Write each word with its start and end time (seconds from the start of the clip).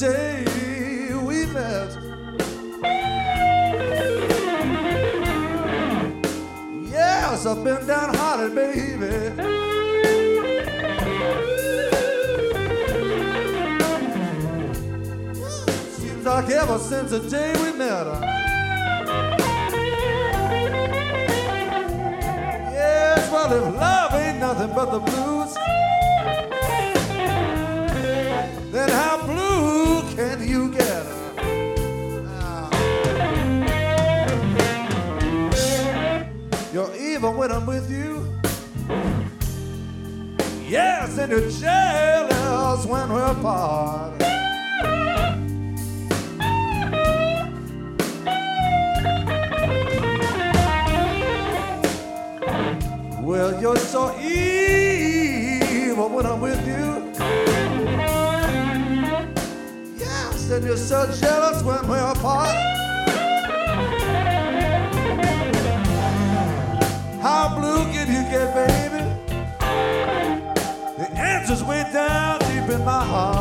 Day 0.00 1.12
we 1.12 1.44
met. 1.52 1.90
Yes, 6.90 7.44
I've 7.44 7.62
been 7.62 7.86
downhearted, 7.86 8.54
baby. 8.54 9.10
Seems 15.92 16.24
like 16.24 16.48
ever 16.48 16.78
since 16.78 17.10
the 17.10 17.20
day 17.28 17.52
we 17.62 17.76
met. 17.76 18.06
Yes, 22.72 23.30
well, 23.30 23.52
if 23.52 23.74
love 23.76 24.14
ain't 24.14 24.38
nothing 24.38 24.74
but 24.74 24.90
the 24.92 25.00
blues, 25.00 25.39
you're 41.30 41.48
jealous 41.48 42.84
when 42.86 43.12
we're 43.12 43.22
apart. 43.22 44.18
Well, 53.22 53.60
you're 53.60 53.76
so 53.76 54.18
evil 54.18 56.08
when 56.08 56.26
I'm 56.26 56.40
with 56.40 56.66
you. 56.66 57.12
Yes, 59.96 60.50
and 60.50 60.64
you're 60.64 60.76
so 60.76 61.06
jealous 61.20 61.62
when 61.62 61.86
we're 61.86 62.10
apart. 62.10 62.56
How 67.22 67.54
blue 67.56 67.84
can 67.92 68.08
you 68.08 68.22
get, 68.32 68.52
baby? 68.52 68.89
Down 71.92 72.38
deep 72.40 72.70
in 72.70 72.84
my 72.84 73.04
heart. 73.04 73.39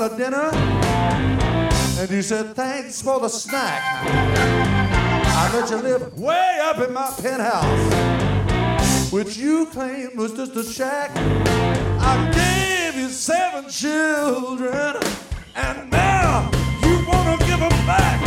the 0.00 0.08
dinner, 0.16 0.50
and 2.00 2.10
you 2.10 2.22
said 2.22 2.56
thanks 2.56 3.02
for 3.02 3.20
the 3.20 3.28
snack. 3.28 3.82
I 4.06 5.50
let 5.52 5.68
you 5.68 5.76
live 5.76 6.18
way 6.18 6.58
up 6.62 6.78
in 6.78 6.94
my 6.94 7.12
penthouse, 7.20 9.12
which 9.12 9.36
you 9.36 9.66
claimed 9.66 10.16
was 10.16 10.32
just 10.32 10.56
a 10.56 10.64
shack. 10.64 11.10
I 12.00 12.30
gave 12.32 12.98
you 12.98 13.10
seven 13.10 13.68
children, 13.68 14.96
and 15.54 15.90
now 15.90 16.50
you 16.82 17.04
wanna 17.06 17.36
give 17.44 17.60
them 17.60 17.86
back. 17.86 18.20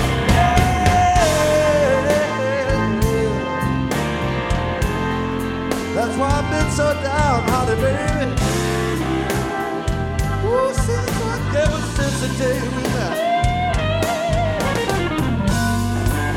That's 5.96 6.18
why 6.19 6.30
I've 6.30 6.50
been 6.52 6.72
so 6.72 6.94
down, 7.02 7.44
honey, 7.50 7.81
baby. 7.81 8.53
The 12.23 12.30
day 12.37 12.57
we 12.61 12.83
met, 12.95 13.18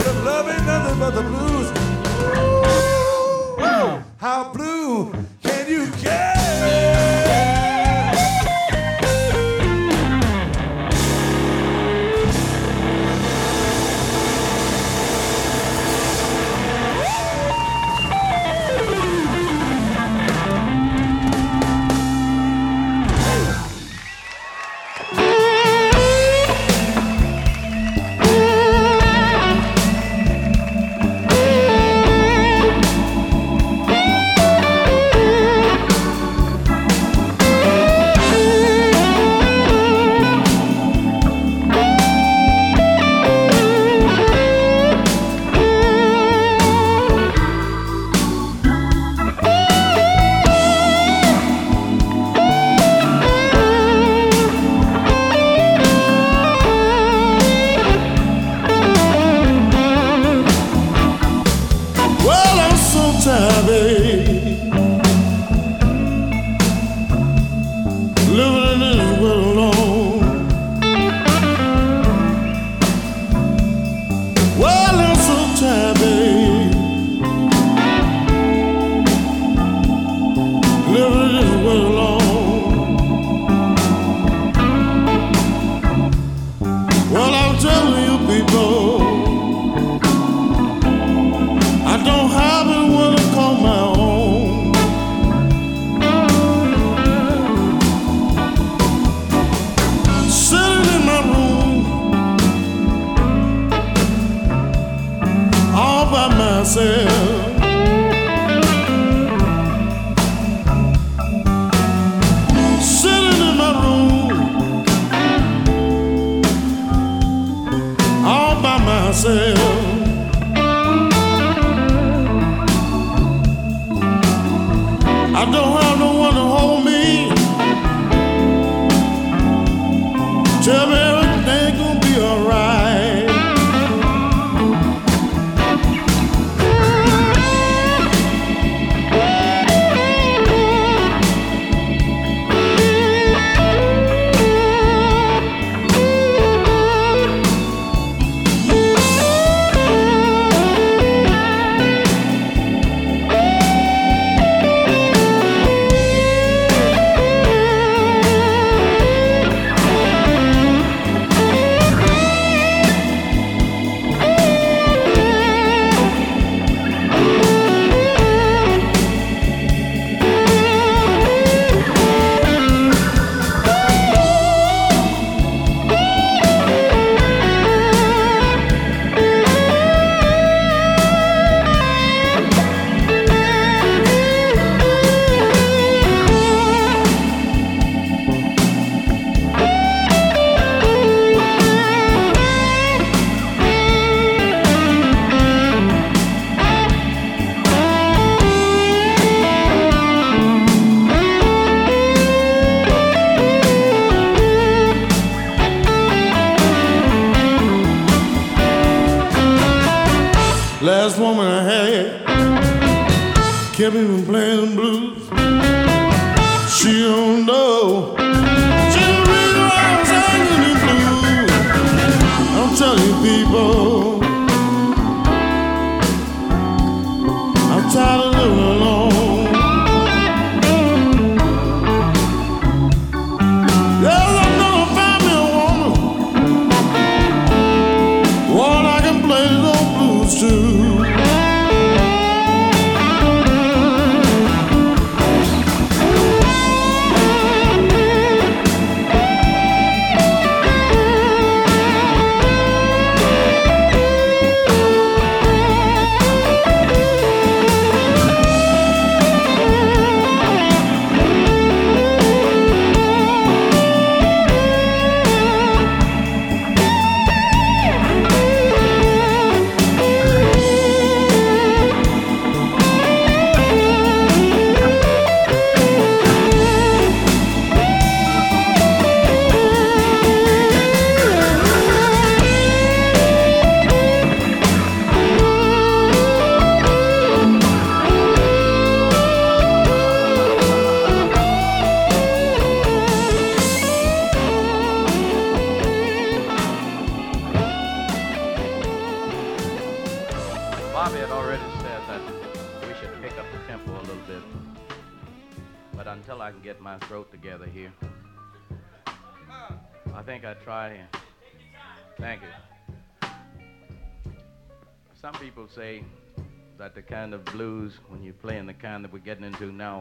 But 0.05 0.17
love 0.25 0.49
ain't 0.49 0.67
nothing 0.67 0.99
but 0.99 1.11
the 1.15 1.23
blues. 1.23 1.69
Ooh, 3.61 4.03
how 4.19 4.53
blue. 4.53 5.26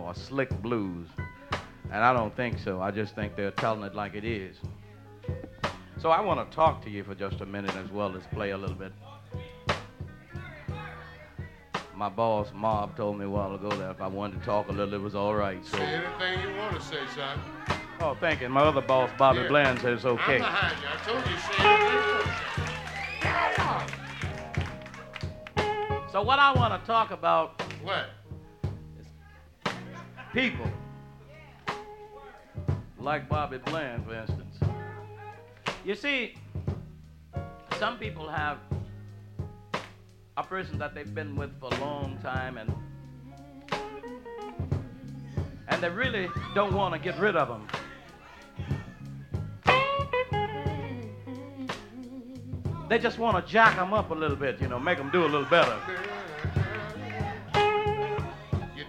Into 0.05 0.11
now, 0.11 0.11
are 0.11 0.15
slick 0.15 0.49
blues. 0.61 1.07
And 1.91 2.03
I 2.03 2.13
don't 2.13 2.35
think 2.35 2.59
so. 2.59 2.81
I 2.81 2.91
just 2.91 3.15
think 3.15 3.35
they're 3.35 3.51
telling 3.51 3.83
it 3.83 3.95
like 3.95 4.15
it 4.15 4.25
is. 4.25 4.57
So 5.97 6.09
I 6.09 6.19
want 6.21 6.49
to 6.49 6.55
talk 6.55 6.83
to 6.83 6.89
you 6.89 7.03
for 7.03 7.15
just 7.15 7.41
a 7.41 7.45
minute 7.45 7.75
as 7.75 7.89
well 7.91 8.15
as 8.17 8.23
play 8.27 8.51
a 8.51 8.57
little 8.57 8.75
bit. 8.75 8.91
My 11.95 12.09
boss, 12.09 12.49
Mob, 12.53 12.97
told 12.97 13.17
me 13.17 13.23
a 13.25 13.29
while 13.29 13.55
ago 13.55 13.69
that 13.69 13.91
if 13.91 14.01
I 14.01 14.07
wanted 14.07 14.39
to 14.41 14.45
talk 14.45 14.67
a 14.67 14.71
little, 14.71 14.93
it 14.93 15.01
was 15.01 15.15
all 15.15 15.33
right. 15.33 15.65
So. 15.65 15.77
Say 15.77 15.83
anything 15.83 16.41
you 16.41 16.53
want 16.57 16.75
to 16.75 16.81
say, 16.81 16.99
son. 17.15 17.39
Oh, 18.01 18.17
thank 18.19 18.41
you. 18.41 18.49
My 18.49 18.61
other 18.61 18.81
boss, 18.81 19.09
Bobby 19.17 19.39
Here. 19.39 19.47
Bland, 19.47 19.79
says 19.79 19.99
it's 19.99 20.05
okay. 20.05 20.35
I'm 20.35 20.41
behind 20.41 20.77
you. 20.81 20.87
I 20.91 20.97
told 21.05 21.25
you, 21.25 21.37
say 21.37 21.53
anything. 21.63 22.35
So 26.11 26.21
what 26.21 26.39
I 26.39 26.51
want 26.53 26.81
to 26.81 26.87
talk 26.87 27.11
about 27.11 27.61
What? 27.81 28.09
People 30.35 30.69
like 32.99 33.29
Bobby 33.29 33.57
Bland, 33.57 34.05
for 34.05 34.15
instance. 34.15 34.57
You 35.85 35.95
see, 35.95 36.35
some 37.79 37.97
people 37.97 38.27
have 38.27 38.57
a 40.35 40.43
person 40.43 40.77
that 40.77 40.93
they've 40.93 41.15
been 41.15 41.37
with 41.37 41.57
for 41.57 41.73
a 41.73 41.79
long 41.79 42.17
time 42.21 42.57
and 42.57 42.69
and 45.69 45.81
they 45.81 45.89
really 45.89 46.27
don't 46.53 46.73
want 46.73 46.93
to 46.93 46.99
get 46.99 47.17
rid 47.17 47.37
of 47.37 47.47
them. 47.47 47.67
They 52.89 52.99
just 52.99 53.19
want 53.19 53.37
to 53.37 53.51
jack 53.51 53.77
them 53.77 53.93
up 53.93 54.11
a 54.11 54.13
little 54.13 54.35
bit, 54.35 54.59
you 54.59 54.67
know, 54.67 54.79
make 54.79 54.97
them 54.97 55.09
do 55.11 55.21
a 55.21 55.29
little 55.29 55.45
better. 55.45 55.79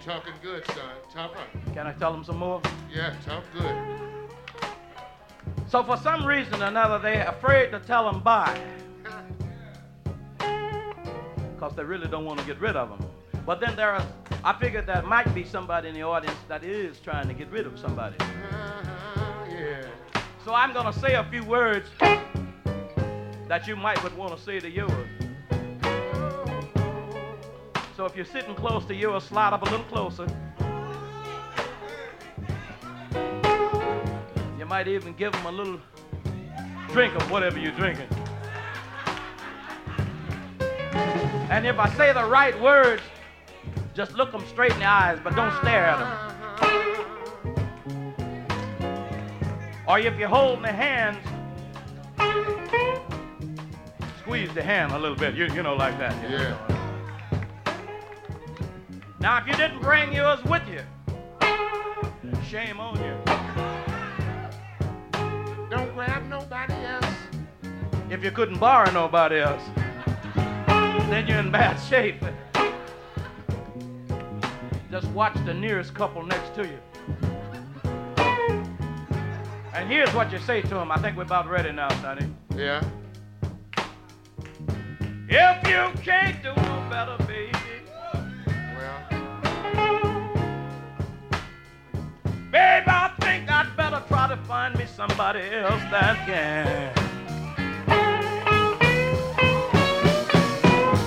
Talking 0.07 0.33
good, 0.41 0.65
son. 0.67 0.95
Talk 1.13 1.35
up. 1.35 1.73
Can 1.73 1.85
I 1.85 1.91
tell 1.91 2.13
them 2.13 2.23
some 2.23 2.37
more? 2.37 2.61
Yeah, 2.89 3.13
talk 3.25 3.43
good. 3.51 3.75
So 5.67 5.83
for 5.83 5.97
some 5.97 6.25
reason 6.25 6.63
or 6.63 6.67
another, 6.67 6.97
they're 6.97 7.27
afraid 7.27 7.71
to 7.71 7.79
tell 7.81 8.09
them 8.09 8.21
bye. 8.21 8.57
Because 11.55 11.75
they 11.75 11.83
really 11.83 12.07
don't 12.07 12.23
want 12.23 12.39
to 12.39 12.45
get 12.45 12.57
rid 12.61 12.77
of 12.77 12.87
them. 12.87 13.05
But 13.45 13.59
then 13.59 13.75
there 13.75 13.91
are, 13.91 14.07
I 14.45 14.57
figured 14.57 14.87
there 14.87 15.01
might 15.01 15.33
be 15.35 15.43
somebody 15.43 15.89
in 15.89 15.93
the 15.95 16.03
audience 16.03 16.37
that 16.47 16.63
is 16.63 16.99
trying 17.01 17.27
to 17.27 17.33
get 17.33 17.51
rid 17.51 17.65
of 17.67 17.77
somebody. 17.77 18.15
Uh-huh, 18.19 19.45
yeah. 19.51 19.87
So 20.45 20.53
I'm 20.53 20.71
going 20.71 20.85
to 20.85 20.97
say 20.97 21.15
a 21.15 21.25
few 21.25 21.43
words 21.43 21.89
that 23.49 23.67
you 23.67 23.75
might 23.75 24.01
would 24.03 24.15
want 24.15 24.37
to 24.37 24.41
say 24.41 24.61
to 24.61 24.69
yours. 24.69 25.26
So 27.97 28.05
if 28.05 28.15
you're 28.15 28.25
sitting 28.25 28.53
close 28.53 28.85
to 28.85 28.93
yours, 28.93 29.23
slide 29.23 29.53
up 29.53 29.63
a 29.63 29.65
little 29.71 29.83
closer. 29.87 30.27
You 34.59 34.67
might 34.67 34.87
even 34.87 35.13
give 35.13 35.31
them 35.31 35.47
a 35.47 35.51
little 35.51 35.79
drink 36.89 37.15
of 37.15 37.31
whatever 37.31 37.57
you're 37.57 37.71
drinking. 37.71 38.07
And 41.49 41.65
if 41.65 41.79
I 41.79 41.89
say 41.97 42.13
the 42.13 42.23
right 42.23 42.61
words, 42.61 43.01
just 43.95 44.13
look 44.13 44.31
them 44.31 44.45
straight 44.45 44.73
in 44.73 44.79
the 44.79 44.85
eyes, 44.85 45.17
but 45.23 45.35
don't 45.35 45.57
stare 45.61 45.85
at 45.85 45.97
them. 45.97 46.35
Or 49.87 49.97
if 49.97 50.19
you're 50.19 50.29
holding 50.29 50.61
the 50.61 50.71
hands, 50.71 51.17
squeeze 54.19 54.53
the 54.53 54.61
hand 54.61 54.91
a 54.91 54.99
little 54.99 55.17
bit, 55.17 55.33
you, 55.33 55.47
you 55.47 55.63
know, 55.63 55.73
like 55.75 55.97
that. 55.97 56.13
you 56.29 56.37
know. 56.37 56.76
Now, 59.19 59.39
if 59.39 59.47
you 59.47 59.53
didn't 59.53 59.81
bring 59.81 60.13
yours 60.13 60.43
with 60.45 60.61
you, 60.69 60.81
shame 62.47 62.79
on 62.79 62.95
you. 62.97 63.15
Don't 65.69 65.93
grab 65.95 66.23
nobody 66.27 66.73
else. 66.73 67.05
If 68.09 68.23
you 68.23 68.31
couldn't 68.31 68.59
borrow 68.59 68.91
nobody 68.91 69.39
else, 69.39 69.63
then 71.09 71.27
you're 71.27 71.39
in 71.39 71.51
bad 71.51 71.77
shape. 71.77 72.23
Just 74.91 75.07
watch 75.09 75.33
the 75.45 75.53
nearest 75.53 75.93
couple 75.95 76.23
next 76.23 76.53
to 76.55 76.63
you. 76.67 76.79
And 79.73 79.89
here's 79.89 80.13
what 80.13 80.31
you 80.31 80.37
say 80.39 80.61
to 80.61 80.67
them. 80.69 80.91
I 80.91 80.97
think 80.97 81.17
we're 81.17 81.23
about 81.23 81.49
ready 81.49 81.71
now, 81.71 81.89
Sonny. 82.01 82.27
Yeah. 82.55 82.83
If 85.27 85.67
you 85.67 86.01
can't 86.03 86.41
do 86.41 86.53
no 86.55 86.87
better, 86.89 87.17
baby, 87.25 87.56
find 94.67 94.79
me 94.79 94.85
somebody 94.85 95.41
else 95.53 95.81
that 95.91 96.17
can. 96.25 96.93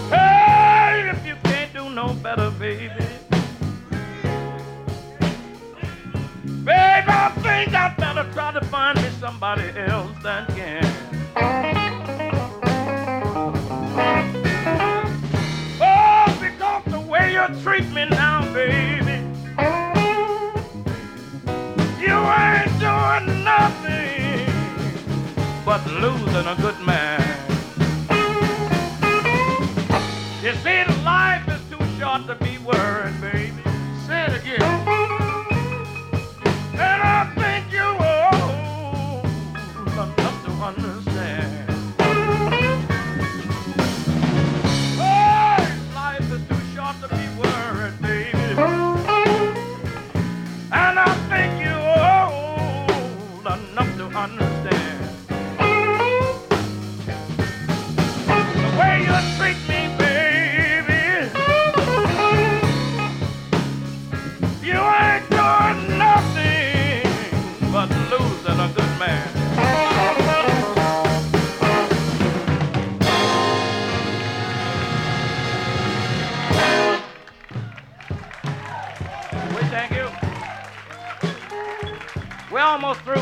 Hey, 0.09 1.11
if 1.11 1.27
you 1.27 1.35
can't 1.45 1.73
do 1.75 1.91
no 1.91 2.15
better, 2.23 2.51
baby. 2.53 3.05
Babe, 6.65 7.09
I 7.09 7.33
think 7.43 7.75
I'd 7.75 7.97
better 7.99 8.27
try 8.33 8.53
to 8.53 8.65
find 8.67 8.97
me 9.03 9.11
somebody 9.21 9.69
else 9.77 10.17
that 10.23 10.49
can. 10.49 10.85
Oh, 15.83 16.39
because 16.41 16.85
the 16.87 17.01
way 17.01 17.35
you 17.35 17.47
treat 17.63 17.87
me 17.91 18.07
now, 18.07 18.30
nothing 23.27 24.47
but 25.65 25.85
losing 25.87 26.47
a 26.47 26.57
good 26.57 26.79
man. 26.81 27.10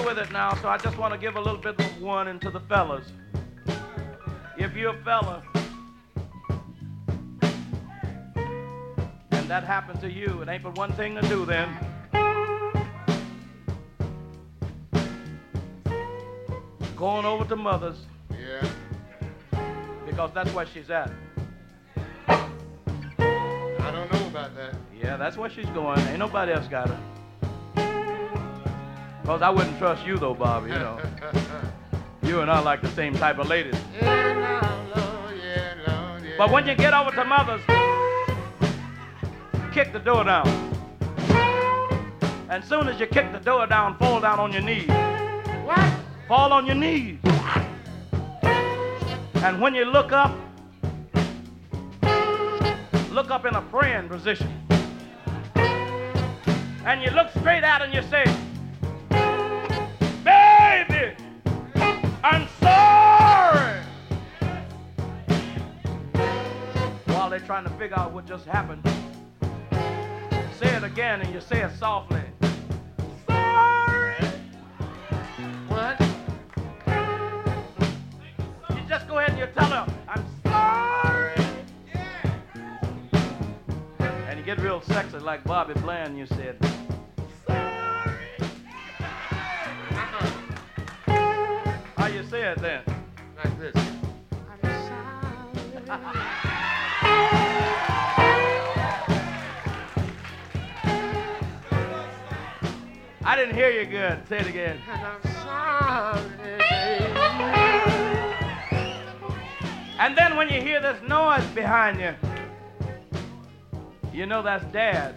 With 0.09 0.19
it 0.19 0.33
now, 0.33 0.55
so 0.63 0.69
I 0.69 0.79
just 0.79 0.97
want 0.97 1.13
to 1.13 1.21
give 1.21 1.37
a 1.37 1.41
little 1.41 1.61
bit 1.61 1.79
of 1.79 2.01
warning 2.01 2.41
to 2.41 2.51
the 2.51 2.61
fellas. 2.61 3.05
If 4.57 4.75
you're 4.75 4.95
a 4.97 5.05
fella 5.05 5.43
and 9.33 9.49
that 9.51 9.65
happened 9.65 10.01
to 10.01 10.11
you, 10.11 10.41
it 10.41 10.49
ain't 10.49 10.63
but 10.63 10.79
one 10.79 10.93
thing 10.95 11.15
to 11.17 11.21
do 11.29 11.45
then. 11.45 11.69
Going 16.97 17.27
over 17.27 17.45
to 17.45 17.57
mother's 17.57 17.99
Yeah. 18.31 18.67
because 20.07 20.31
that's 20.33 20.55
where 20.55 20.65
she's 20.65 20.89
at. 20.89 21.11
I 22.29 22.49
don't 23.93 24.11
know 24.11 24.27
about 24.29 24.57
that. 24.57 24.75
Yeah, 24.99 25.19
that's 25.19 25.37
where 25.37 25.51
she's 25.51 25.67
going. 25.67 26.01
Ain't 26.09 26.19
nobody 26.19 26.53
else 26.53 26.67
got 26.67 26.89
her. 26.89 26.99
Because 29.29 29.43
I 29.43 29.51
wouldn't 29.51 29.77
trust 29.77 30.07
you 30.07 30.17
though, 30.17 30.33
Bobby, 30.33 30.71
you 30.71 30.79
know. 30.79 30.99
You 32.23 32.41
and 32.41 32.51
I 32.51 32.61
like 32.61 32.81
the 32.81 32.89
same 32.89 33.13
type 33.15 33.39
of 33.39 33.47
ladies. 33.47 33.75
yeah, 34.01 34.91
Lord, 34.97 35.37
yeah, 35.37 35.75
Lord, 35.87 36.25
yeah. 36.25 36.35
But 36.39 36.51
when 36.51 36.67
you 36.67 36.75
get 36.75 36.95
over 36.95 37.11
to 37.11 37.25
mother's, 37.25 37.61
kick 39.73 39.93
the 39.93 39.99
door 39.99 40.25
down. 40.25 40.47
And 42.49 42.65
soon 42.65 42.89
as 42.89 42.99
you 42.99 43.07
kick 43.07 43.31
the 43.33 43.39
door 43.39 43.67
down, 43.67 43.99
fall 43.99 44.19
down 44.21 44.41
on 44.41 44.51
your 44.51 44.63
knees. 44.63 44.89
What? 45.65 45.95
Fall 46.27 46.51
on 46.55 46.65
your 46.65 46.77
knees. 46.77 47.19
And 49.45 49.61
when 49.61 49.75
you 49.75 49.85
look 49.85 50.11
up, 50.11 50.35
look 53.11 53.31
up 53.31 53.45
in 53.45 53.55
a 53.55 53.63
praying 53.71 54.09
position. 54.09 54.49
And 55.55 57.03
you 57.03 57.11
look 57.11 57.29
straight 57.39 57.65
out 57.65 57.83
and 57.83 57.93
you 57.93 58.01
say, 58.11 58.25
trying 67.49 67.65
to 67.65 67.71
figure 67.79 67.99
out 67.99 68.13
what 68.13 68.27
just 68.27 68.45
happened, 68.45 68.83
say 70.61 70.69
it 70.77 70.85
again 70.85 71.23
and 71.23 71.33
you 71.33 71.41
say 71.41 71.63
it 71.63 71.71
softly. 71.79 72.21
Sorry. 73.27 74.17
What? 75.69 75.99
You 78.77 78.83
just 78.87 79.09
go 79.09 79.17
ahead 79.17 79.31
and 79.31 79.39
you 79.39 79.47
tell 79.57 79.71
her, 79.71 79.87
I'm 80.07 80.27
sorry. 80.43 81.33
Yeah. 81.87 82.59
And 84.29 84.39
you 84.39 84.45
get 84.45 84.61
real 84.61 84.83
sexy 84.83 85.17
like 85.17 85.43
Bobby 85.45 85.73
Bland, 85.81 86.19
you 86.19 86.27
said, 86.27 86.59
sorry. 87.47 88.29
How 91.97 92.09
you 92.09 92.23
say 92.25 92.43
it 92.43 92.59
then? 92.59 92.83
Like 93.43 93.59
this. 93.59 93.75
I 95.89 96.43
didn't 103.39 103.55
hear 103.55 103.71
you 103.71 103.87
good. 103.87 104.27
Say 104.29 104.39
it 104.41 104.49
again. 104.49 104.81
And 104.91 105.01
I'm 105.07 105.23
sorry. 105.45 106.59
And 110.01 110.19
then 110.19 110.37
when 110.37 110.49
you 110.49 110.61
hear 110.61 110.81
this 110.81 111.01
noise 111.09 111.47
behind 111.55 112.01
you, 112.01 112.15
you 114.13 114.27
know 114.27 114.43
that's 114.43 114.65
dad. 114.73 115.15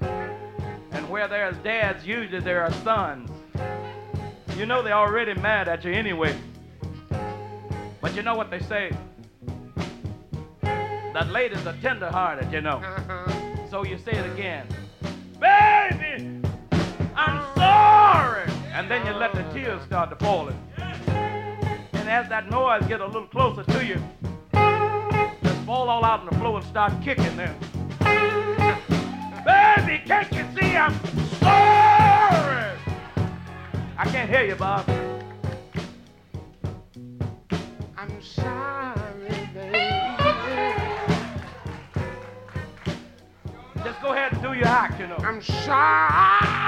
And 0.00 1.08
where 1.10 1.28
there's 1.28 1.56
dads, 1.58 2.06
usually 2.06 2.40
there 2.40 2.62
are 2.62 2.72
sons. 2.82 3.30
You 4.56 4.64
know 4.64 4.82
they're 4.82 4.94
already 4.94 5.34
mad 5.34 5.68
at 5.68 5.84
you 5.84 5.92
anyway. 5.92 6.34
But 8.00 8.14
you 8.16 8.22
know 8.22 8.36
what 8.36 8.50
they 8.50 8.60
say? 8.60 8.90
That 10.62 11.28
ladies 11.28 11.66
are 11.66 11.76
tender-hearted, 11.82 12.50
you 12.52 12.62
know. 12.62 12.78
Uh-huh. 12.78 13.68
So 13.68 13.84
you 13.84 13.98
say 13.98 14.12
it 14.12 14.32
again. 14.32 14.66
Baby, 15.38 16.39
I'm 17.20 17.54
sorry. 17.54 18.50
And 18.72 18.90
then 18.90 19.04
you 19.06 19.12
let 19.12 19.34
the 19.34 19.42
tears 19.52 19.82
start 19.84 20.08
to 20.10 20.16
falling. 20.16 20.58
And 20.78 22.08
as 22.08 22.28
that 22.30 22.50
noise 22.50 22.86
get 22.86 23.02
a 23.02 23.06
little 23.06 23.26
closer 23.26 23.62
to 23.62 23.84
you, 23.84 24.02
just 25.42 25.60
fall 25.66 25.90
all 25.90 26.02
out 26.02 26.20
on 26.20 26.26
the 26.26 26.36
floor 26.36 26.56
and 26.58 26.66
start 26.66 26.92
kicking 27.02 27.36
them. 27.36 27.54
Baby, 29.44 30.02
can't 30.06 30.32
you 30.32 30.46
see 30.58 30.76
I'm 30.76 30.94
sorry? 31.40 32.78
I 33.98 34.04
can't 34.06 34.30
hear 34.30 34.44
you, 34.44 34.54
Bob. 34.54 34.88
I'm 37.98 38.22
sorry, 38.22 38.96
baby. 39.52 39.78
Just 43.84 44.00
go 44.00 44.12
ahead 44.12 44.32
and 44.32 44.42
do 44.42 44.54
your 44.54 44.66
act, 44.66 44.98
you 45.00 45.06
know. 45.06 45.16
I'm 45.16 45.42
sorry. 45.42 46.59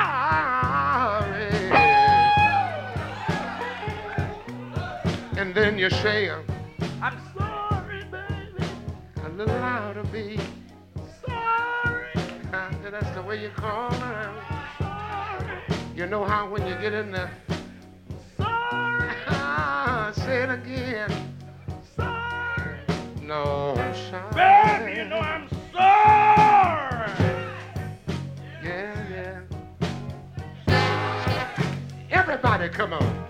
You 5.82 5.90
say 5.90 6.30
I'm 6.30 7.18
sorry, 7.36 8.04
baby. 8.04 8.64
a 9.24 9.28
little 9.30 9.52
louder, 9.56 10.04
be. 10.12 10.38
Sorry. 11.26 12.06
That's 12.52 13.10
the 13.16 13.22
way 13.22 13.42
you 13.42 13.48
call 13.48 13.90
her. 13.90 14.32
Sorry. 14.78 15.58
You 15.96 16.06
know 16.06 16.24
how 16.24 16.48
when 16.48 16.64
you 16.68 16.76
get 16.76 16.92
in 16.92 17.10
there, 17.10 17.32
Sorry. 18.36 19.10
say 20.14 20.44
it 20.44 20.50
again. 20.50 21.34
Sorry. 21.96 22.78
No, 23.20 23.74
I'm 23.76 23.94
sorry. 24.08 24.34
Baby, 24.36 24.98
you 25.00 25.08
know 25.08 25.18
I'm 25.18 25.48
sorry. 25.72 27.10
Yeah, 28.62 29.40
yeah. 30.68 31.00
Everybody, 32.12 32.68
come 32.68 32.92
on. 32.92 33.21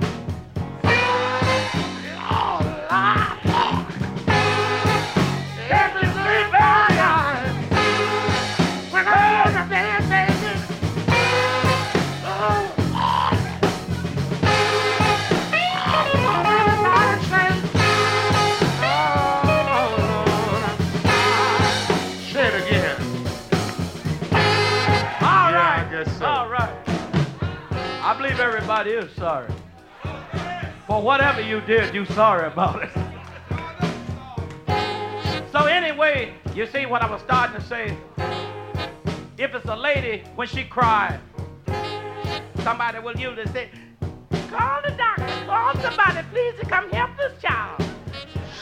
Everybody 28.72 29.06
is 29.06 29.16
sorry. 29.16 29.52
For 30.86 31.02
whatever 31.02 31.42
you 31.42 31.60
did, 31.60 31.94
you 31.94 32.06
sorry 32.06 32.46
about 32.46 32.82
it. 32.82 32.90
So 35.52 35.66
anyway, 35.66 36.32
you 36.54 36.66
see 36.66 36.86
what 36.86 37.02
I 37.02 37.10
was 37.10 37.20
starting 37.20 37.60
to 37.60 37.62
say? 37.62 37.94
If 39.36 39.54
it's 39.54 39.66
a 39.66 39.76
lady, 39.76 40.24
when 40.36 40.48
she 40.48 40.64
cried, 40.64 41.20
somebody 42.62 42.98
will 43.00 43.16
usually 43.16 43.46
say, 43.48 43.68
call 44.50 44.80
the 44.82 44.92
doctor, 44.92 45.26
call 45.46 45.74
somebody, 45.74 46.26
please, 46.30 46.54
to 46.60 46.66
come 46.66 46.88
help 46.90 47.10
this 47.18 47.32
child. 47.42 47.82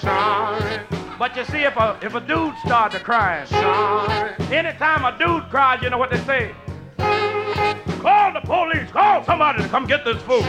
Sorry, 0.00 0.80
But 1.18 1.36
you 1.36 1.44
see, 1.44 1.62
if 1.62 1.76
a, 1.76 1.98
if 2.02 2.14
a 2.14 2.20
dude 2.20 2.54
started 2.64 3.04
crying, 3.04 3.46
sorry. 3.46 4.34
Anytime 4.50 5.04
a 5.04 5.16
dude 5.16 5.48
cries, 5.50 5.82
you 5.82 5.90
know 5.90 5.98
what 5.98 6.10
they 6.10 6.18
say? 6.18 6.52
Call 8.00 8.32
the 8.32 8.40
police. 8.40 8.90
Call 8.90 9.22
somebody 9.24 9.62
to 9.62 9.68
come 9.68 9.86
get 9.86 10.04
this 10.04 10.20
food. 10.22 10.44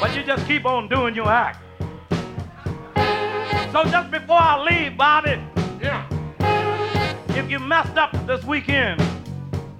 But 0.00 0.14
you 0.14 0.22
just 0.22 0.46
keep 0.46 0.66
on 0.66 0.88
doing 0.88 1.14
your 1.14 1.28
act. 1.28 1.60
So 3.72 3.84
just 3.84 4.10
before 4.10 4.38
I 4.38 4.62
leave, 4.62 4.96
Bobby, 4.98 5.40
Yeah. 5.80 6.04
if 7.30 7.50
you 7.50 7.58
messed 7.58 7.96
up 7.96 8.12
this 8.26 8.44
weekend, 8.44 9.00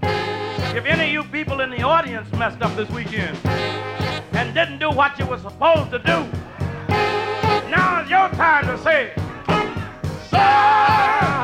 if 0.03 0.85
any 0.87 1.05
of 1.05 1.13
you 1.13 1.25
people 1.31 1.61
in 1.61 1.71
the 1.71 1.83
audience 1.83 2.33
messed 2.33 2.63
up 2.63 2.75
this 2.77 2.89
weekend 2.91 3.37
and 4.33 4.55
didn't 4.55 4.79
do 4.79 4.91
what 4.91 5.19
you 5.19 5.27
were 5.27 5.39
supposed 5.39 5.91
to 5.91 5.99
do, 5.99 6.25
now 7.71 8.01
is 8.03 8.09
your 8.11 8.29
time 8.31 8.67
to 8.67 8.79
say, 8.79 9.13
sorry. 10.31 11.44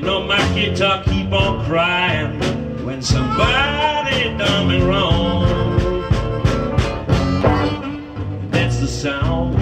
You 0.00 0.06
know 0.06 0.22
my 0.22 0.40
guitar 0.54 1.04
keep 1.04 1.30
on 1.30 1.62
crying 1.66 2.40
when 2.86 3.02
somebody 3.02 4.34
done 4.38 4.66
me 4.66 4.80
wrong. 4.80 5.44
That's 8.50 8.78
the 8.78 8.88
sound. 8.88 9.58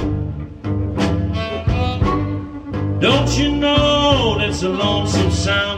Don't 3.00 3.36
you 3.36 3.50
know 3.50 4.36
that's 4.38 4.62
a 4.62 4.68
lonesome 4.68 5.32
sound? 5.32 5.77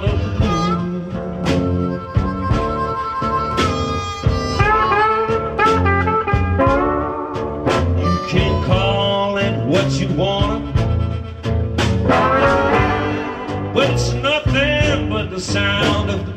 sound 15.40 16.10
of 16.10 16.29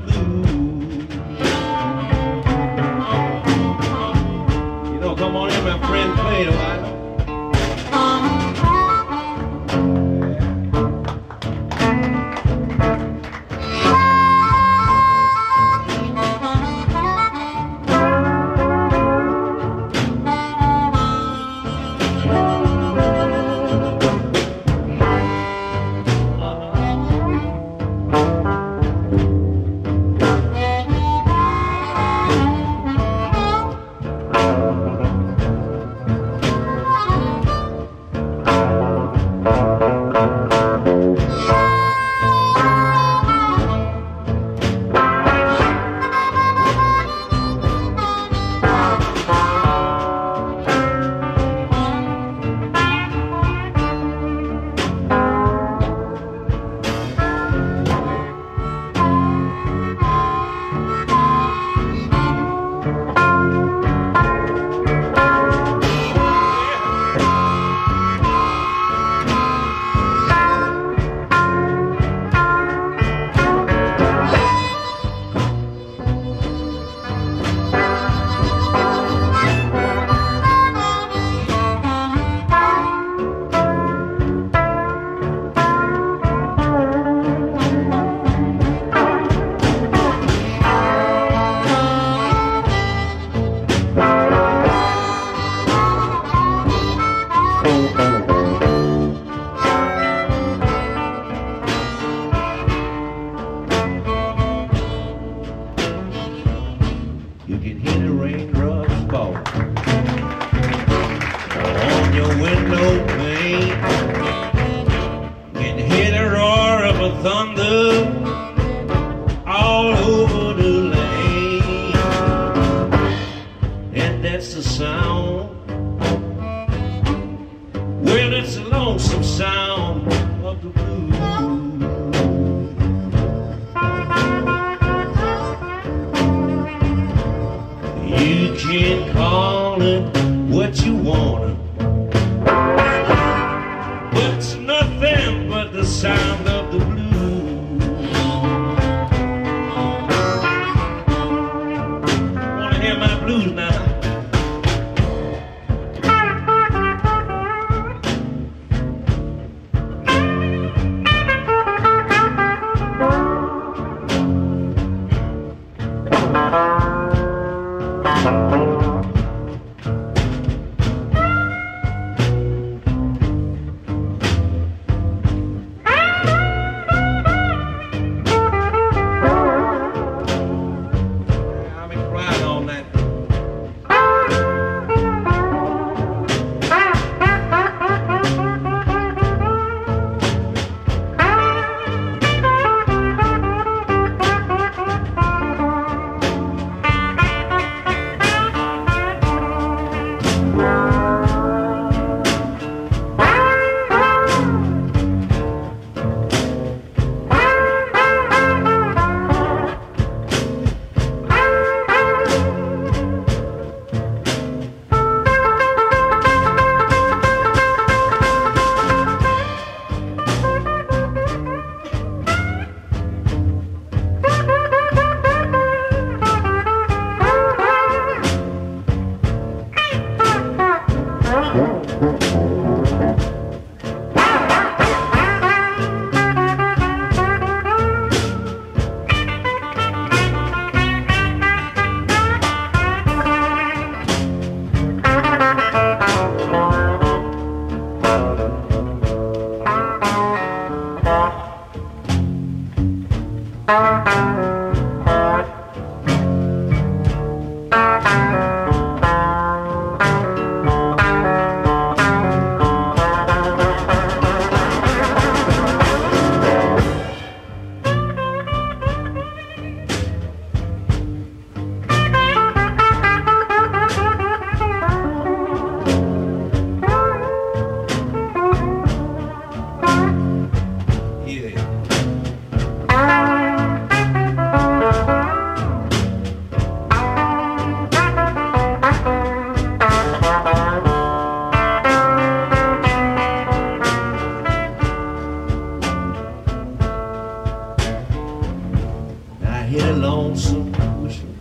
get 299.73 299.95
lonesome 299.97 300.71
wishing 301.01 301.39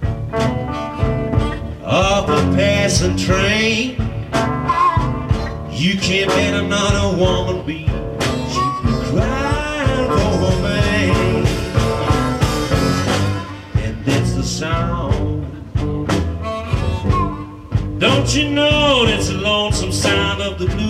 of 1.84 2.30
a 2.30 2.40
passing 2.56 3.16
train. 3.16 3.96
You 5.70 5.98
can't 5.98 6.30
let 6.30 6.54
another 6.54 7.16
woman 7.18 7.66
be. 7.66 7.80
You 7.80 8.68
can 8.80 8.94
cry 9.10 9.84
for 10.16 10.44
a 10.48 10.62
man, 10.62 11.46
and 13.84 14.04
that's 14.06 14.32
the 14.34 14.44
sound. 14.44 15.46
Don't 18.00 18.34
you 18.34 18.50
know 18.50 19.04
that's 19.04 19.28
the 19.28 19.34
lonesome 19.34 19.92
sound 19.92 20.40
of 20.40 20.58
the 20.58 20.66
blues. 20.66 20.81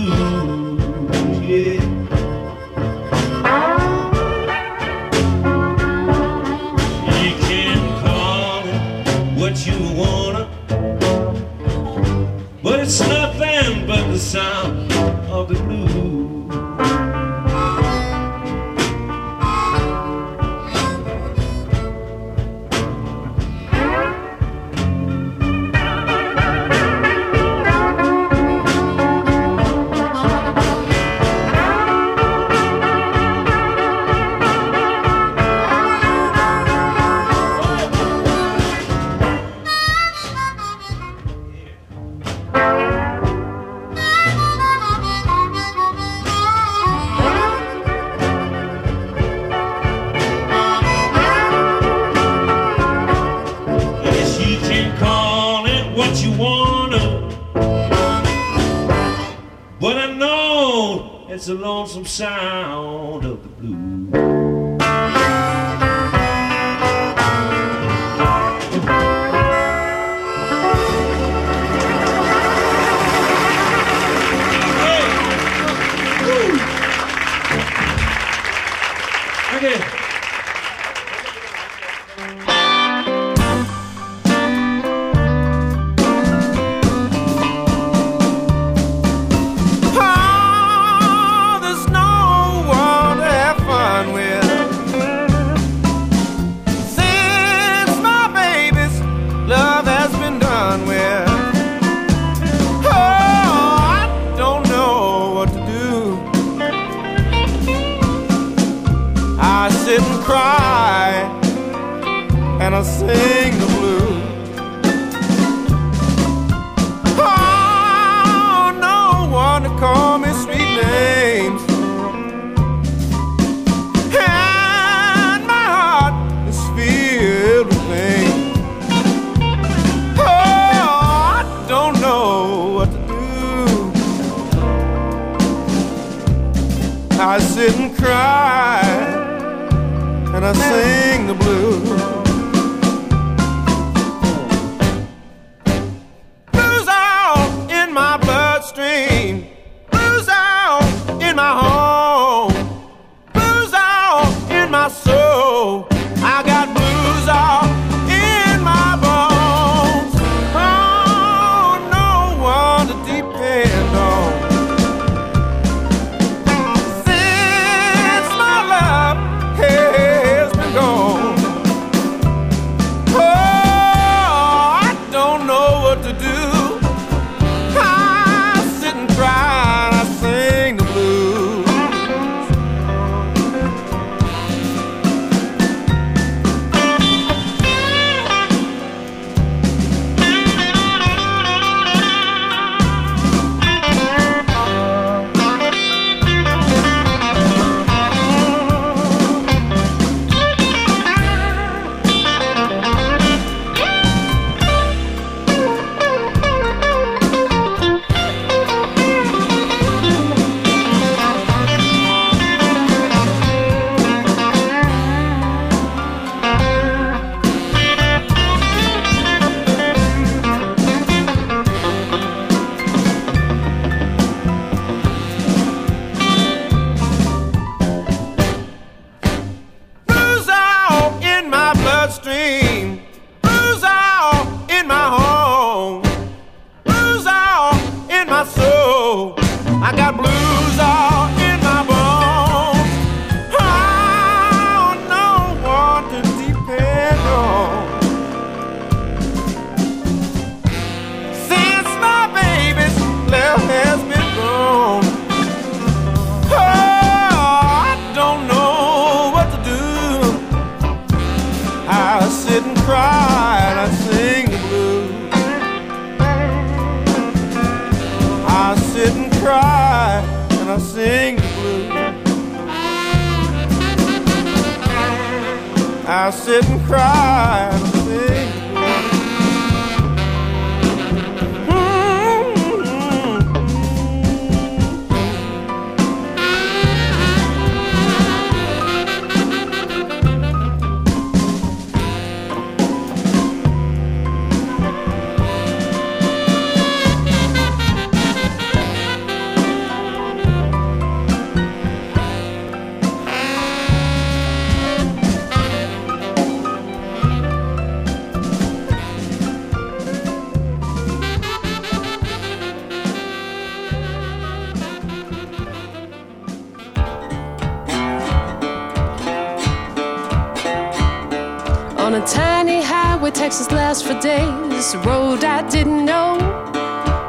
Lasts 323.93 324.07
for 324.07 324.19
days. 324.21 324.95
A 324.95 324.99
road 325.07 325.43
I 325.43 325.61
didn't 325.69 326.03
know 326.03 326.33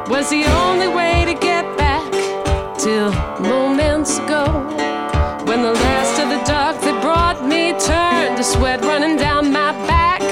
was 0.09 0.31
the 0.31 0.45
only 0.63 0.87
way 0.87 1.23
to 1.23 1.35
get 1.35 1.63
back 1.77 2.11
till 2.79 3.11
moments 3.39 4.17
ago. 4.17 4.45
When 5.45 5.61
the 5.61 5.73
last 5.73 6.19
of 6.19 6.29
the 6.29 6.43
dark 6.43 6.81
that 6.81 6.99
brought 7.03 7.45
me 7.45 7.73
turned 7.73 8.37
to 8.37 8.43
sweat 8.43 8.81
running 8.81 9.15
down 9.15 9.51
my 9.51 9.73
back, 9.85 10.23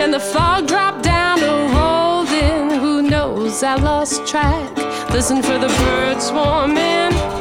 and 0.00 0.12
the 0.12 0.18
fog 0.18 0.66
dropped 0.66 1.04
down 1.04 1.44
or 1.44 1.70
rolled 1.76 2.30
in. 2.30 2.70
Who 2.80 3.02
knows? 3.02 3.62
I 3.62 3.76
lost 3.76 4.26
track. 4.26 4.76
Listen 5.12 5.40
for 5.40 5.58
the 5.58 5.68
birds 5.68 6.26
swarming. 6.26 7.37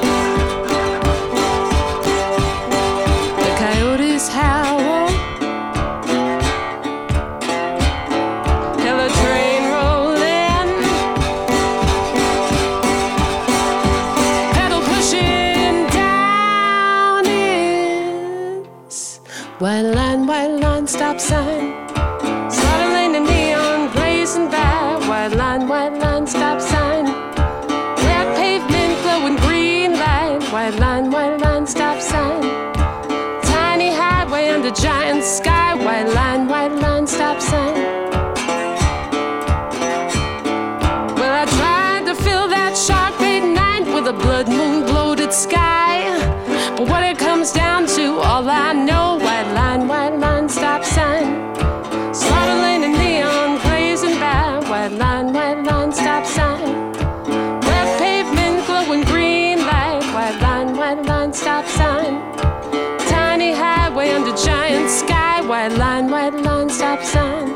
Line, 65.77 66.09
white 66.09 66.33
line, 66.33 66.69
stop 66.69 67.03
sign. 67.03 67.47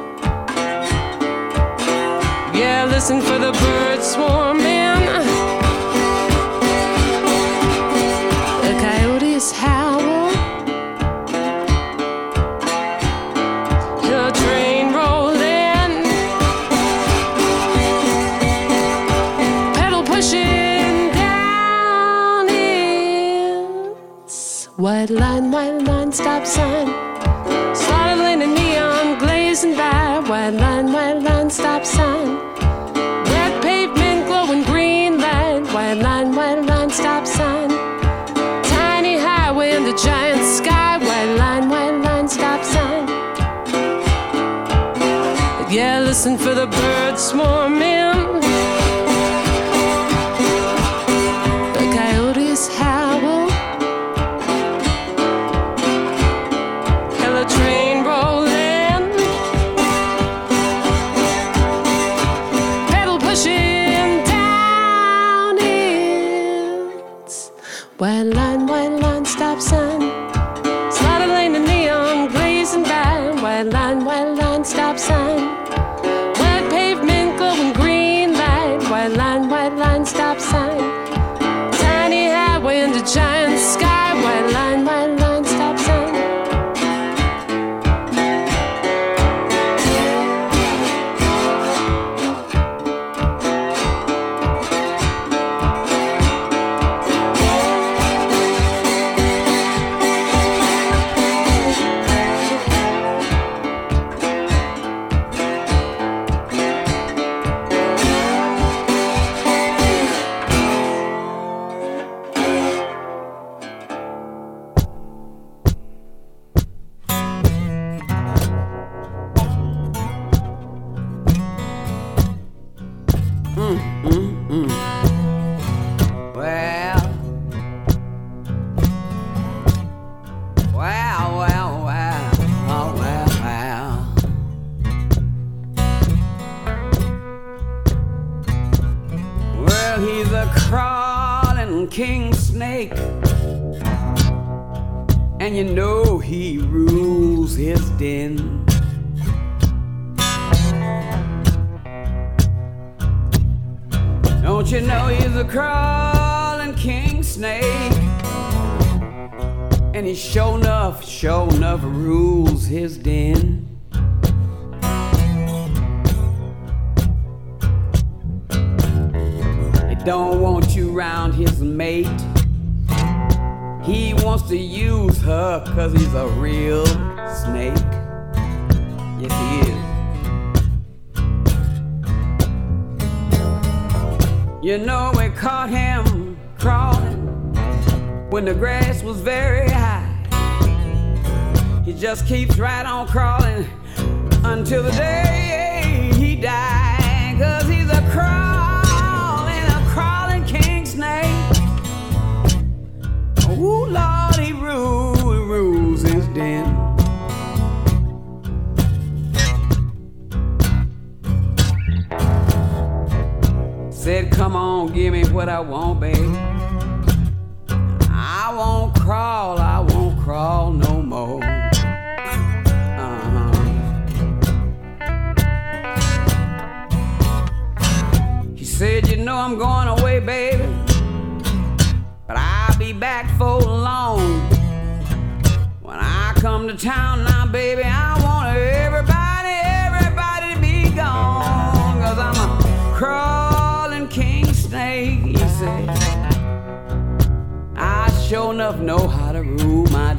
Yeah, 2.54 2.86
listen 2.90 3.22
for 3.22 3.38
the 3.40 3.52
birds 3.52 4.12
swarming. 4.14 5.06
The 8.66 8.74
coyotes 8.86 9.52
howl. 9.52 10.30
The 14.04 14.32
train 14.42 14.94
rolled 14.94 15.42
in. 15.42 15.92
Pedal 19.74 20.04
pushing 20.04 21.12
down 21.14 22.48
its 22.50 24.66
white 24.78 25.10
line, 25.10 25.52
white 25.52 25.82
line, 25.82 26.12
stop 26.12 26.46
sign. 26.46 27.01
Stop 31.52 31.86
sign. 31.86 32.38
Red 33.34 33.62
pavement 33.62 34.26
glowing 34.28 34.64
green 34.64 35.20
light. 35.20 35.62
White 35.74 35.96
line, 35.96 36.34
white 36.34 36.62
line, 36.66 36.90
stop 36.90 37.28
sign. 37.28 37.70
Tiny 38.64 39.18
highway 39.18 39.76
in 39.76 39.84
the 39.84 39.94
giant 39.94 40.44
sky. 40.46 40.98
White 40.98 41.36
line, 41.38 41.70
white 41.70 41.98
line, 42.06 42.30
stop 42.30 42.64
sign. 42.64 43.08
Yeah, 45.70 46.00
listen 46.00 46.38
for 46.38 46.54
the 46.54 46.68
birds 46.68 47.22
swarming. 47.22 47.91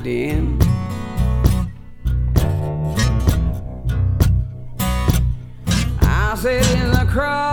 I 0.05 0.59
sit 6.37 6.69
in 6.73 6.91
the 6.91 7.07
crowd. 7.09 7.52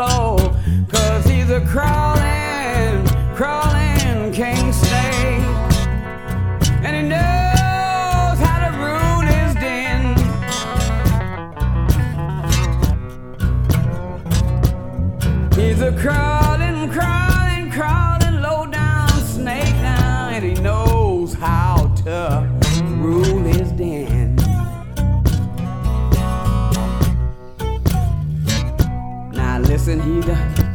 flow. 0.00 0.56
Cause 0.88 1.24
he's 1.26 1.50
a 1.50 1.60
crowd. 1.60 2.19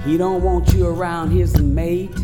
He 0.05 0.17
don't 0.17 0.43
want 0.43 0.71
you 0.73 0.85
around 0.85 1.31
his 1.31 1.59
mate. 1.59 2.15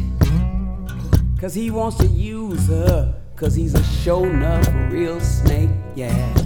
Cause 1.39 1.55
he 1.55 1.71
wants 1.71 1.97
to 1.97 2.05
use 2.05 2.67
her. 2.67 3.15
Cause 3.35 3.55
he's 3.55 3.73
a 3.73 3.83
show 3.83 4.23
enough 4.23 4.67
real 4.91 5.19
snake, 5.19 5.71
yeah. 5.95 6.40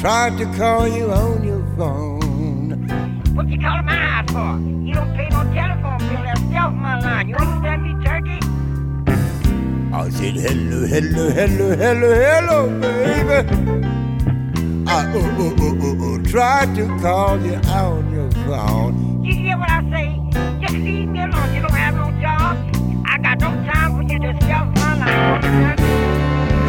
Tried 0.00 0.38
to 0.38 0.46
call 0.56 0.86
you 0.86 1.10
on 1.10 1.42
your 1.44 1.64
phone. 1.76 2.86
What 3.34 3.48
you 3.48 3.58
calling 3.58 3.84
my 3.84 3.96
house 3.96 4.30
for? 4.30 4.60
You 4.86 4.94
don't 4.94 5.12
pay 5.16 5.28
no 5.28 5.42
telephone 5.52 5.98
bill. 5.98 6.22
That's 6.22 6.40
off 6.54 6.72
my 6.72 7.00
line. 7.00 7.28
You 7.28 7.34
understand 7.34 7.82
me, 7.82 8.04
turkey? 8.04 8.38
I 9.92 10.08
said, 10.10 10.34
hello, 10.34 10.86
hello, 10.86 11.30
hello, 11.30 11.76
hello, 11.76 12.10
hello, 12.14 12.80
baby. 12.80 13.38
I 14.86 15.04
uh, 15.04 15.18
uh, 15.18 15.50
uh, 15.50 15.74
uh, 15.82 16.14
uh, 16.14 16.30
tried 16.30 16.76
to 16.76 16.86
call 17.00 17.40
you 17.40 17.54
on 17.54 18.12
your 18.12 18.30
phone. 18.46 19.24
You 19.24 19.34
hear 19.34 19.58
what 19.58 19.68
I 19.68 19.82
say? 19.90 20.20
Just 20.60 20.74
leave 20.74 21.08
me 21.08 21.22
alone. 21.22 21.54
You 21.54 21.62
don't 21.62 21.72
have 21.72 21.94
no 21.96 22.10
job. 22.22 22.56
I 23.04 23.18
got 23.18 23.40
no 23.40 23.50
time 23.70 23.96
for 23.96 24.02
you 24.12 24.18
to 24.20 24.28
off 24.52 24.68
my 24.76 24.94
line. 24.96 25.76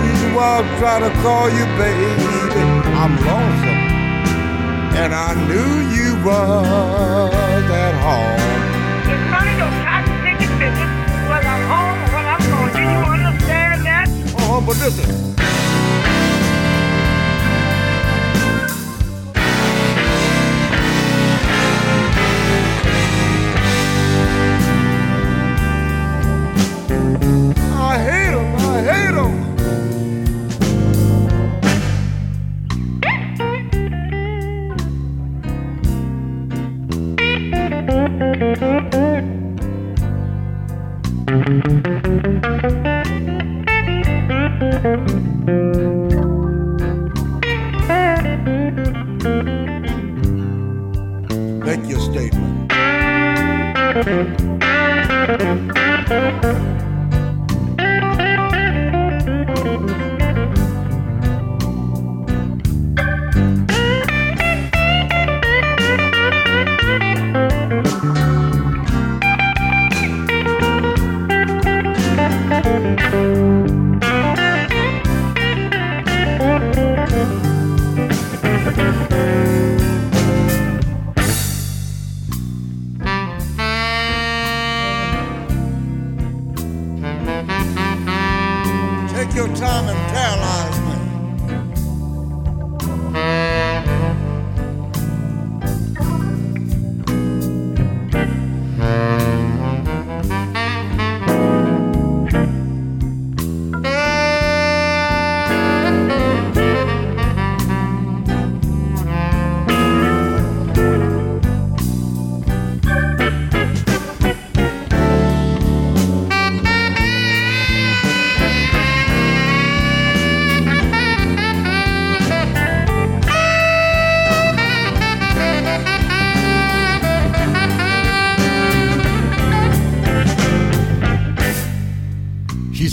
Reason 0.02 0.34
why 0.34 0.58
I'm 0.60 0.80
trying 0.80 1.04
to 1.04 1.22
call 1.22 1.50
you, 1.50 1.66
baby, 1.78 2.39
I'm 3.02 3.16
lonesome. 3.16 3.80
And 5.00 5.14
I 5.16 5.34
knew 5.48 5.72
you 5.96 6.22
was 6.22 7.64
at 7.72 7.96
home. 8.04 8.42
It's 9.08 9.24
none 9.32 9.48
of 9.48 9.56
your 9.56 9.72
cotton 9.88 10.20
picking 10.28 10.60
business 10.60 10.92
whether 11.30 11.48
I'm 11.48 11.64
home 11.72 11.98
or 12.04 12.10
whether 12.14 12.28
I'm 12.28 12.44
gone. 12.52 12.74
Do 12.76 12.82
you 12.82 13.00
understand 13.16 13.86
that? 13.86 14.08
Oh, 14.40 14.62
but 14.68 14.78
listen. 14.80 15.29
Make 38.20 38.99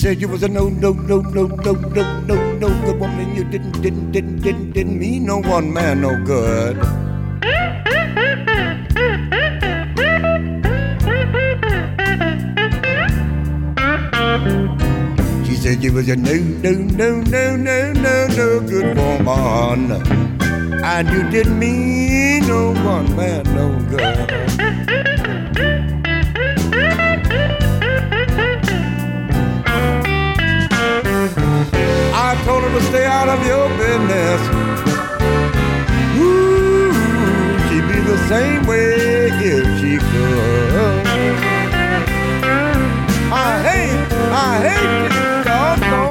said 0.07 0.21
you 0.21 0.29
was 0.29 0.45
a 0.45 0.49
no, 0.49 0.69
no, 0.69 0.93
no, 0.93 1.21
no, 1.21 1.47
no, 1.47 1.73
no, 1.73 2.21
no, 2.21 2.53
no 2.59 2.69
good 2.85 3.01
woman. 3.01 3.35
You 3.35 3.43
didn't, 3.43 3.83
didn't, 3.83 4.13
didn't, 4.13 4.37
didn't, 4.41 4.71
didn't 4.71 4.99
mean 5.01 5.27
no 5.27 5.39
one 5.39 5.73
man 5.73 6.03
no 6.03 6.15
good. 6.23 6.77
She 15.45 15.57
said 15.57 15.83
you 15.83 15.93
was 15.93 16.09
a 16.09 16.15
no, 16.15 16.35
no, 16.63 16.71
no, 16.71 17.21
no, 17.23 17.57
no, 17.57 17.93
no, 17.93 18.27
no 18.29 18.61
good 18.61 18.97
woman. 18.97 19.91
And 20.85 21.09
you 21.11 21.29
didn't 21.31 21.59
mean 21.59 22.47
no 22.47 22.75
one 22.85 23.17
man 23.17 23.43
no 23.57 23.67
good. 23.91 25.06
Told 32.47 32.63
her 32.63 32.71
to 32.79 32.83
stay 32.85 33.05
out 33.05 33.29
of 33.29 33.45
your 33.45 33.69
business. 33.77 34.41
Ooh, 36.17 36.93
she'd 37.67 37.89
be 37.93 37.99
the 38.13 38.19
same 38.29 38.65
way 38.67 39.31
if 39.55 39.67
she 39.81 39.99
could. 39.99 41.07
I 43.33 43.51
hate, 43.69 44.07
I 44.31 44.53
hate 44.69 45.09
this 45.09 45.45
doggone 45.45 46.06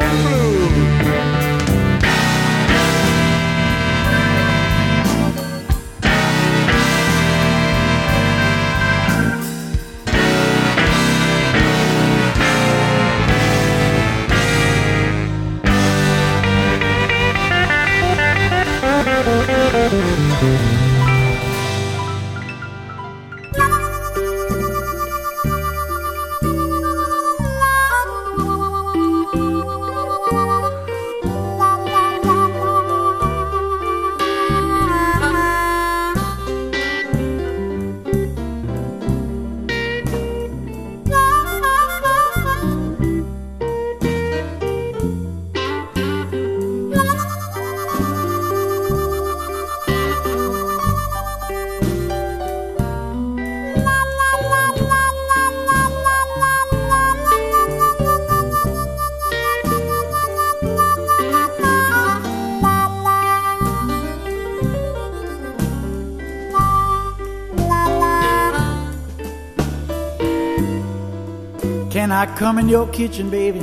I 72.25 72.27
come 72.35 72.57
in 72.57 72.67
your 72.67 72.87
kitchen, 72.87 73.29
baby? 73.29 73.59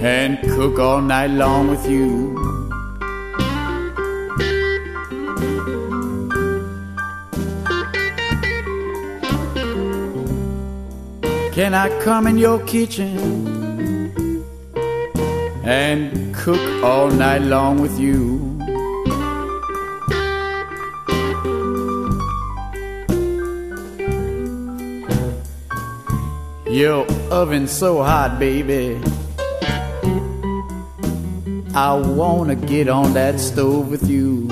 And 0.00 0.40
cook 0.42 0.80
all 0.80 1.00
night 1.00 1.30
long 1.30 1.68
with 1.68 1.88
you? 1.88 2.34
Can 11.52 11.74
I 11.74 11.96
come 12.02 12.26
in 12.26 12.38
your 12.38 12.58
kitchen 12.66 13.14
and 15.62 16.34
cook 16.34 16.82
all 16.82 17.08
night 17.08 17.42
long 17.42 17.80
with 17.80 18.00
you? 18.00 18.49
Your 26.80 27.04
oven's 27.30 27.70
so 27.70 28.02
hot, 28.02 28.38
baby. 28.38 28.98
I 31.74 31.92
wanna 31.92 32.56
get 32.56 32.88
on 32.88 33.12
that 33.12 33.38
stove 33.38 33.90
with 33.90 34.08
you. 34.08 34.48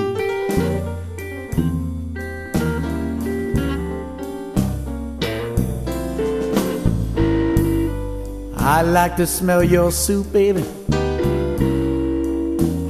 I 8.57 8.83
like 8.83 9.15
to 9.15 9.25
smell 9.25 9.63
your 9.63 9.91
soup, 9.91 10.31
baby. 10.31 10.63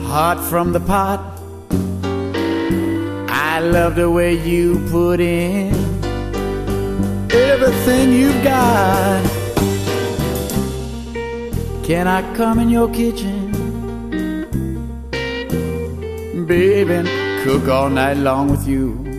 Hot 0.03 0.43
from 0.49 0.73
the 0.73 0.81
pot. 0.81 1.21
I 3.29 3.61
love 3.61 3.95
the 3.95 4.11
way 4.11 4.33
you 4.33 4.85
put 4.91 5.21
in 5.21 5.78
everything 7.31 8.13
you've 8.13 8.43
got. 8.43 9.23
Can 11.83 12.07
I 12.07 12.21
come 12.35 12.59
in 12.59 12.69
your 12.69 12.89
kitchen? 12.89 13.51
Baby, 16.45 16.93
and 16.93 17.07
cook 17.43 17.67
all 17.67 17.89
night 17.89 18.17
long 18.17 18.49
with 18.49 18.67
you. 18.67 19.09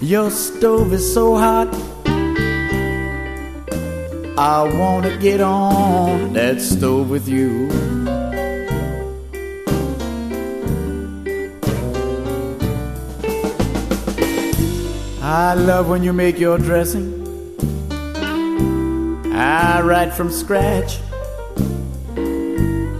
Your 0.00 0.30
stove 0.30 0.92
is 0.92 1.14
so 1.14 1.36
hot. 1.36 1.68
I 4.36 4.62
wanna 4.78 5.16
get 5.18 5.40
on 5.40 6.32
that 6.32 6.60
stove 6.60 7.08
with 7.08 7.28
you. 7.28 8.01
I 15.52 15.54
love 15.54 15.86
when 15.86 16.02
you 16.02 16.14
make 16.14 16.38
your 16.38 16.56
dressing. 16.56 17.12
I 19.34 19.82
write 19.82 20.14
from 20.14 20.30
scratch. 20.30 20.98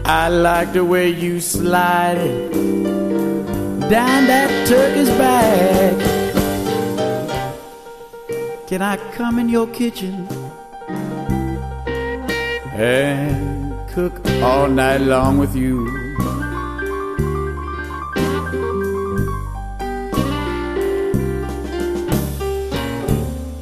I 0.04 0.28
like 0.28 0.74
the 0.74 0.84
way 0.84 1.08
you 1.08 1.40
slide 1.40 2.18
it 2.18 2.52
down 3.88 4.26
that 4.26 4.68
turkey's 4.68 5.08
back. 5.16 5.96
Can 8.68 8.82
I 8.82 8.98
come 9.16 9.38
in 9.38 9.48
your 9.48 9.66
kitchen 9.68 10.28
and 12.74 13.88
cook 13.88 14.20
all 14.42 14.68
night 14.68 15.00
long 15.00 15.38
with 15.38 15.56
you? 15.56 15.88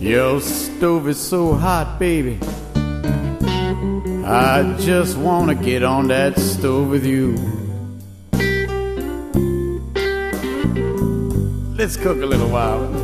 Your 0.01 0.41
stove 0.41 1.09
is 1.09 1.21
so 1.21 1.53
hot, 1.53 1.99
baby. 1.99 2.39
I 4.25 4.75
just 4.81 5.19
wanna 5.19 5.55
get 5.55 5.83
on 5.83 6.09
that 6.09 6.39
stove 6.39 6.89
with 6.89 7.05
you. 7.05 7.37
Let's 11.77 11.99
cook 11.99 12.23
a 12.23 12.27
little 12.27 12.49
while. 12.49 13.00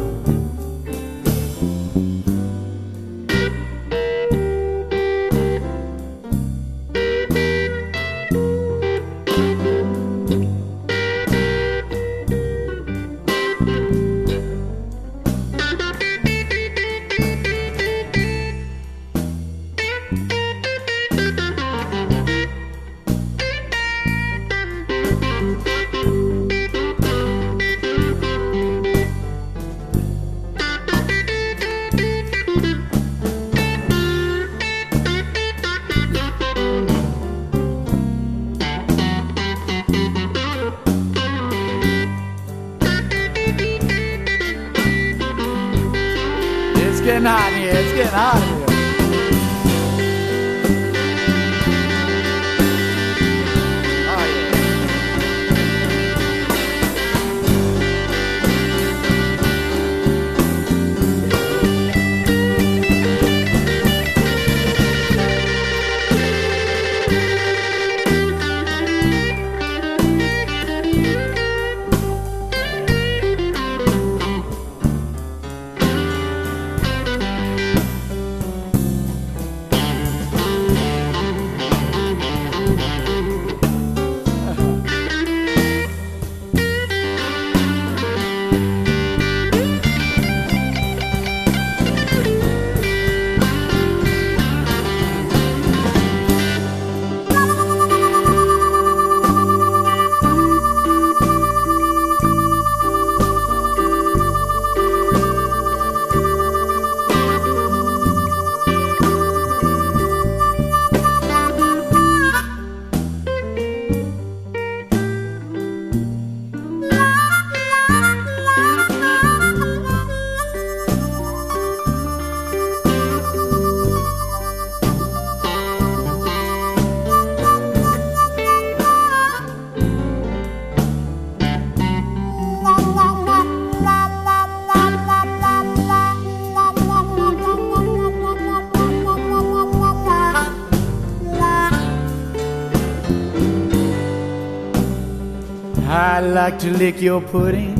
Like 146.51 146.61
to 146.61 146.71
lick 146.71 147.03
your 147.03 147.21
pudding 147.21 147.75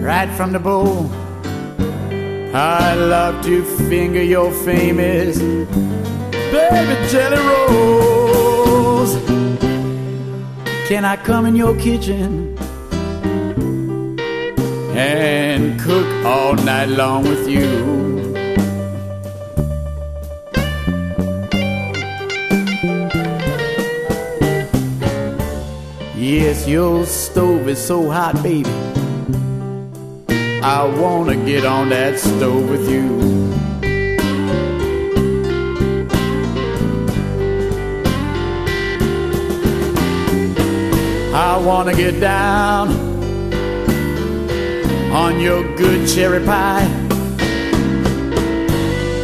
right 0.00 0.30
from 0.36 0.52
the 0.52 0.60
bowl. 0.60 1.10
I 2.54 2.94
love 2.94 3.44
to 3.44 3.64
finger 3.88 4.22
your 4.22 4.52
famous 4.52 5.36
baby 6.54 6.94
jelly 7.10 7.40
rolls. 7.50 9.16
Can 10.86 11.04
I 11.04 11.16
come 11.16 11.46
in 11.46 11.56
your 11.56 11.76
kitchen 11.76 12.56
and 14.96 15.80
cook 15.80 16.08
all 16.24 16.54
night 16.54 16.88
long 16.88 17.24
with 17.24 17.48
you? 17.48 18.03
Yes, 26.54 26.68
your 26.68 27.04
stove 27.04 27.68
is 27.68 27.84
so 27.84 28.08
hot, 28.08 28.40
baby. 28.40 28.70
I 30.62 30.84
wanna 30.84 31.34
get 31.34 31.66
on 31.66 31.88
that 31.88 32.20
stove 32.20 32.70
with 32.70 32.88
you. 32.88 33.04
I 41.34 41.58
wanna 41.58 41.92
get 41.92 42.20
down 42.20 42.88
on 45.12 45.40
your 45.40 45.64
good 45.76 46.08
cherry 46.08 46.44
pie. 46.46 46.86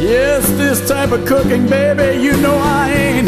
Yes, 0.01 0.45
this 0.57 0.85
type 0.85 1.11
of 1.11 1.25
cooking, 1.25 1.65
baby, 1.67 2.21
you 2.21 2.35
know 2.41 2.57
I 2.57 2.91
ain't 2.91 3.27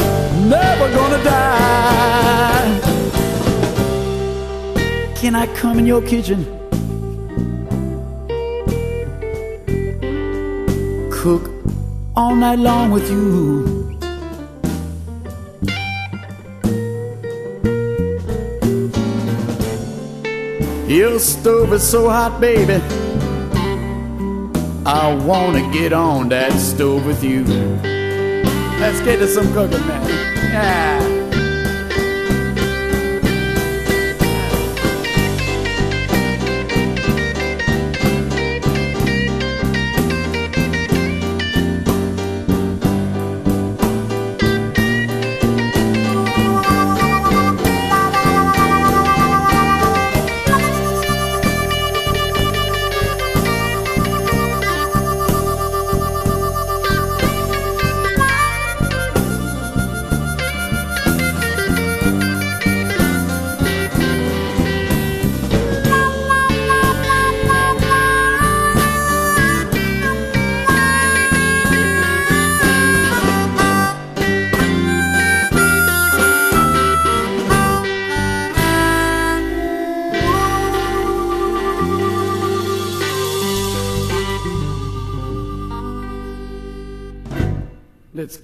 never 0.50 0.92
gonna 0.94 1.24
die. 1.24 2.93
Can 5.24 5.36
I 5.36 5.48
come 5.56 5.80
in 5.80 5.86
your 5.86 6.02
kitchen? 6.02 6.44
Cook 11.10 11.50
all 12.14 12.36
night 12.36 12.60
long 12.60 12.92
with 12.92 13.10
you. 13.10 13.98
Your 20.94 21.18
stove 21.20 21.72
is 21.72 21.90
so 21.90 22.10
hot, 22.10 22.42
baby. 22.42 22.84
I 24.86 25.16
wanna 25.26 25.72
get 25.72 25.94
on 25.94 26.28
that 26.36 26.52
stove 26.60 27.06
with 27.06 27.24
you. 27.24 27.46
Let's 28.82 29.00
get 29.06 29.20
to 29.20 29.28
some 29.30 29.48
cooking, 29.54 29.88
man. 29.88 30.10
Yeah. 30.52 30.93